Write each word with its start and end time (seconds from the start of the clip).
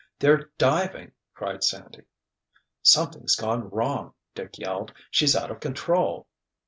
"They're 0.17 0.49
diving!" 0.57 1.11
cried 1.35 1.63
Sandy. 1.63 2.05
"Something's 2.81 3.35
gone 3.35 3.69
wrong!" 3.69 4.15
Dick 4.33 4.57
yelled. 4.57 4.91
"She's 5.11 5.35
out 5.35 5.51
of 5.51 5.59
control!" 5.59 6.25